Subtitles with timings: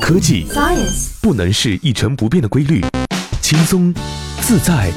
[0.00, 2.80] 科技 Science 不能是一成不变的规律，
[3.40, 3.92] 轻松、
[4.40, 4.90] 自在、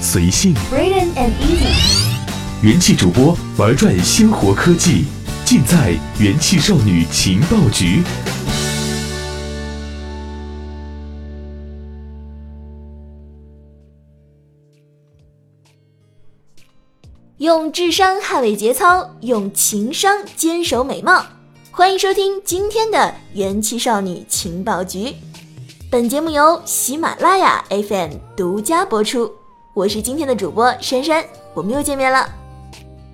[0.00, 0.54] 随性。
[0.70, 5.04] Braden and Easy 元气主播玩转鲜活科技，
[5.44, 8.02] 尽在元气少女情报局。
[17.38, 21.24] 用智商捍卫节操，用情商坚守美貌。
[21.78, 25.14] 欢迎收听今天的元气少女情报局。
[25.88, 29.32] 本节目由喜马拉雅 FM 独家播出。
[29.74, 32.28] 我是今天的主播珊珊，我们又见面了。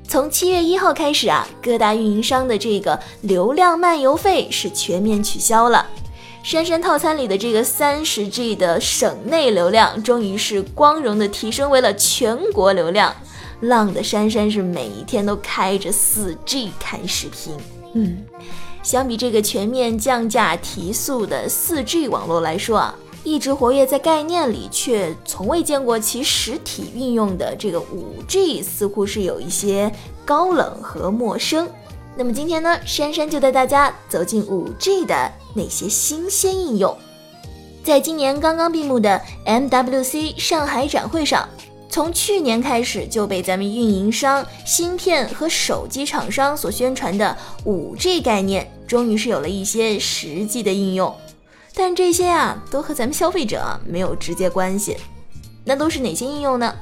[0.08, 5.86] 从七月一号开始啊，各大运营商的这个流量漫游费是全面取消了。
[6.42, 13.14] 珊珊套餐里的这个三十 G 的省内流量，终于是光荣的提升为了全国流量。
[13.60, 17.54] 浪的珊珊是每一天都开着四 G 看视频。
[17.94, 18.18] 嗯，
[18.82, 29.90] 相比这个全面降价提速的四 G 网络来说啊，一直活跃在概念里却从未见过其实体运用的这个五 G，似乎是有一些
[30.24, 31.68] 高冷和陌生。
[32.16, 36.96] 那么今天呢，珊珊就带大家走进五 G 的那些新鲜应用。
[37.82, 41.48] 在今年刚刚闭幕的 MWC 上海展会上。
[41.88, 51.14] 从去年开始就被咱们运营商、芯片和手机厂商所宣传的五 G 概念，终于是有了一些实际的应用。
[51.72, 54.96] 但这些啊，都和咱们消费者没有直接关系。
[55.64, 56.74] 那都是哪些应用呢？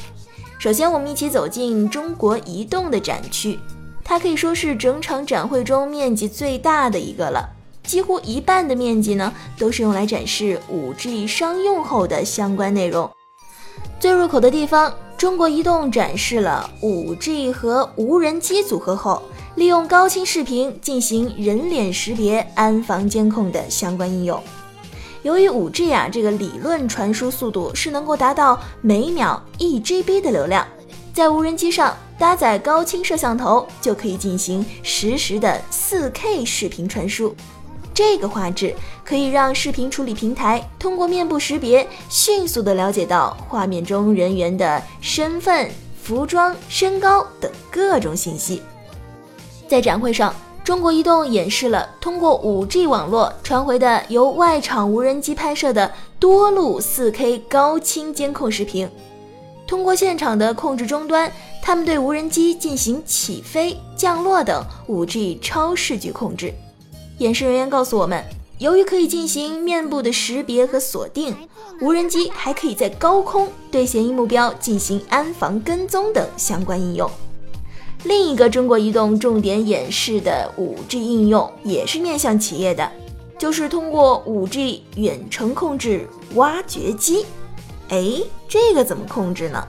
[0.59, 3.59] 首先，我们一起走进中国移动的展区，
[4.03, 7.49] 它可以说是整场展会中面积最大的一个了，
[7.83, 13.11] 几乎一半的面积呢，都是用来展示五 G 商用后的相关内容。
[14.01, 19.23] 最入口的地方，中国移动展示了 5G 和无人机组合后，
[19.55, 24.43] 利用高清视频进行人脸识别、安防监控的相关应用。
[25.23, 30.67] 由于 5G 啊，这个理论传输速度是能够达到每秒 1GB 的流量，
[31.15, 37.33] 在无人机上搭载高清摄像头，就可以进行实时的 4K 视频传输。
[37.95, 45.71] 这个画质可以让视频处理平台通过面部识别，迅速地了解到画面中人员的身份、
[46.03, 48.63] 服装、身高等各种信息。
[49.69, 58.89] 在展会上，中国移动演示了通过 5G 网络传回的由外场无人机拍摄的多路 4K 高清监控视频。
[59.67, 61.33] 通过现场的控制终端，
[61.63, 66.55] 他们对无人机进行起飞、降落等 5G 超视距控制。
[67.23, 68.21] 演示人员告诉我们，
[68.59, 71.37] 由于可以进行面部的识别和锁定，
[71.81, 77.09] 无人机还可以在高空对嫌疑目标进行安防跟踪等相关应用。
[78.03, 82.91] 另一个中国移动重点演示的 5G 应用也是面向企业的，
[83.39, 87.25] 就是通过 5G 远程控制挖掘机。
[87.91, 89.65] 哎，这个怎么控制呢？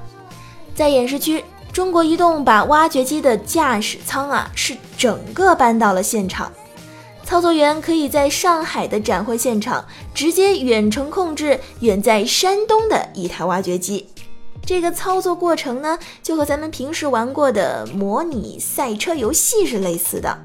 [0.74, 6.52] 在演示区，中国移动把挖掘机的驾驶舱啊是整个搬到了现场。
[7.34, 9.84] 操作员可以在上海的展会现场
[10.14, 14.08] 直接远程控制远在山东的一台挖掘机。
[14.64, 20.38] 这个操作过程呢，就和咱们平时玩过的模拟赛车游戏是类似的。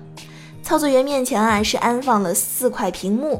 [0.63, 3.39] 操作员面前啊是安放了四块屏幕，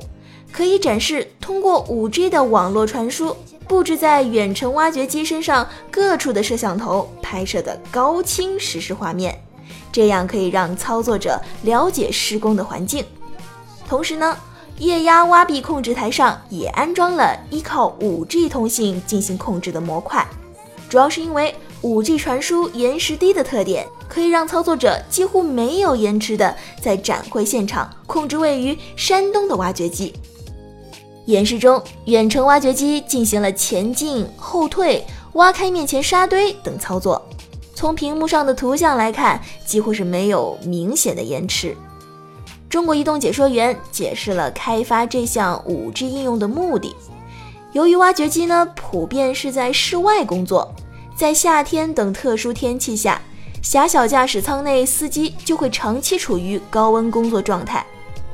[0.53, 3.35] 可以展示通过 5G 的网络传输
[3.67, 9.43] 布置在远程挖掘机身上各处的摄像头拍摄的高清实时画面，
[9.91, 13.03] 这样可以让操作者了解施工的环境。
[13.89, 14.37] 同时呢，
[14.79, 20.27] 液压挖壁控制台上也安装了依靠 5G 通信进行控制的模块，
[20.91, 30.13] 主要是因为 5G 传输延时低的特点，可以让操作者几乎没有延迟的在展会现场控制位于山东的挖掘机。
[31.25, 37.23] 演示中，远程挖掘机进行了前进、后退、挖开面前沙堆等操作，
[37.75, 41.75] 从屏幕上的图像来看，几乎是没有明显的延迟。
[42.69, 46.95] 中国移动解说员解释了开发这项 5G 应用的目的。
[47.73, 50.75] 由于挖掘机呢普遍是在室外工作，
[51.17, 53.21] 在夏天等特殊天气下，
[53.63, 57.85] 狭小驾驶舱内司机就会长期处于高温工作状态，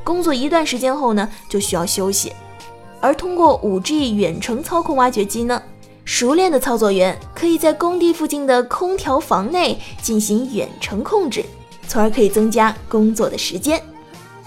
[0.03, 2.33] 工作一段时间后呢就需要休息。
[2.99, 5.61] 而通过 5G 远程操控挖掘机呢，
[6.03, 11.45] 熟练的操作员可以在工地附近的空调房内进行远程控制，
[11.87, 13.81] 从而可以增加工作的时间。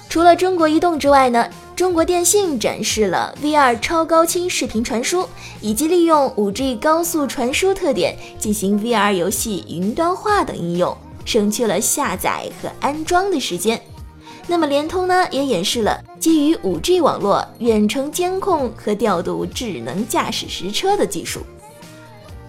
[0.09, 1.47] 除了中国移动之外呢，
[1.77, 5.29] 中国电信展示了 VR 超高清视频传输，
[5.61, 10.97] 以及利用 5G 高速传输特点进行 VR 游戏云端化等应用，
[11.27, 13.81] 省去了下载和安装的时间。
[14.47, 21.41] 那么联通呢，也演示了基于 5G 网络远程监控和调度智能驾驶实车的技术。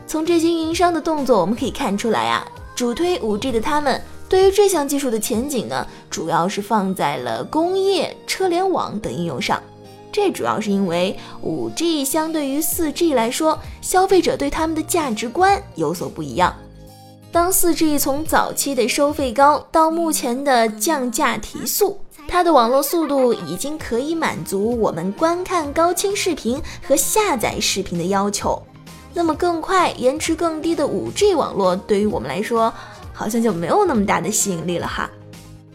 [0.08, 9.62] 从这些运营商的动作，我们可以看出来啊，主推 5G 的他们对于这项技术的前景呢，主要是放在了工业、车联网等应用上。
[10.12, 16.56] 这主要是因为 5G 相对于 4G 来说，消费者对他们的价值观有所不一样。
[17.31, 28.62] 当 4G 从早期的收费高到目前的降价提速，它的网络速度已经可以满足我们观看高清视频和下载视频的要求。
[29.14, 32.74] 那么更快、延迟更低的 5G 网络对于我们来说，
[33.19, 35.10] 好像就没有那么大的吸引力了哈。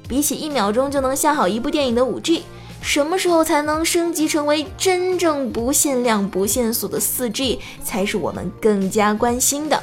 [0.08, 2.40] 比起一秒钟就能下好一部电影的 5G，
[2.80, 9.78] 什么时候才能升级成为真正不限量、不限速的 4G，才是我们更加关心的。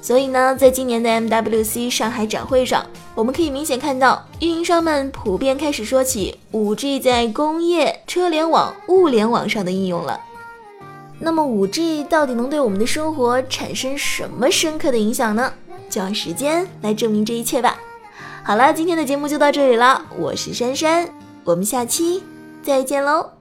[0.00, 10.18] 所以呢，在今年的 MWC 上海展会上，我们可以明显看到，运营商们普遍开始说起 5G 在工业、车联网、物联网上的应用了。
[11.18, 15.52] 那么，5G 到底能对我们的生活产生什么深刻的影响呢？
[15.88, 17.76] 就让时间来证明这一切吧。
[18.44, 21.08] 好了，今天的节目就到这里了，我是珊珊，
[21.44, 22.22] 我们下期
[22.62, 23.35] 再见喽。